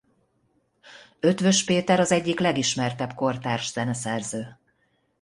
Eötvös 1.19 1.63
Péter 1.63 1.99
az 1.99 2.11
egyik 2.11 2.39
legelismertebb 2.39 3.13
kortárs 3.13 3.71
zeneszerző. 3.71 4.57